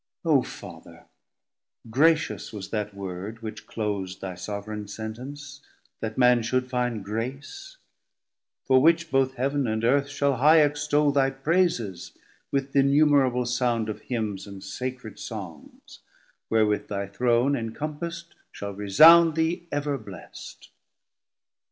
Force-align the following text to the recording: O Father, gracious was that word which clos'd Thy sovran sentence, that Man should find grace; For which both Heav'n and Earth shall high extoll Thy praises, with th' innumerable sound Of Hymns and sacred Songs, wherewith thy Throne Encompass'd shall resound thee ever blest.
O 0.25 0.41
Father, 0.41 1.05
gracious 1.91 2.51
was 2.51 2.71
that 2.71 2.91
word 2.95 3.43
which 3.43 3.67
clos'd 3.67 4.19
Thy 4.19 4.33
sovran 4.33 4.89
sentence, 4.89 5.61
that 5.99 6.17
Man 6.17 6.41
should 6.41 6.67
find 6.67 7.05
grace; 7.05 7.77
For 8.65 8.81
which 8.81 9.11
both 9.11 9.35
Heav'n 9.35 9.67
and 9.67 9.83
Earth 9.83 10.09
shall 10.09 10.37
high 10.37 10.57
extoll 10.67 11.13
Thy 11.13 11.29
praises, 11.29 12.13
with 12.51 12.71
th' 12.73 12.77
innumerable 12.77 13.45
sound 13.45 13.89
Of 13.89 14.01
Hymns 14.01 14.47
and 14.47 14.63
sacred 14.63 15.19
Songs, 15.19 15.99
wherewith 16.49 16.87
thy 16.87 17.05
Throne 17.05 17.55
Encompass'd 17.55 18.33
shall 18.51 18.73
resound 18.73 19.35
thee 19.35 19.67
ever 19.71 19.99
blest. 19.99 20.71